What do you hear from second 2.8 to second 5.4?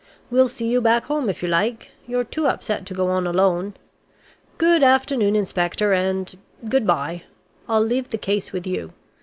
to go on alone. Good afternoon,